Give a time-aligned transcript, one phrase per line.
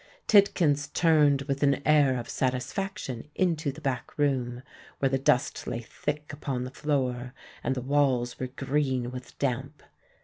[0.25, 4.63] Tidkins turned with an air of satisfaction into the back room,
[4.97, 9.83] where the dust lay thick upon the floor, and the walls were green with damp.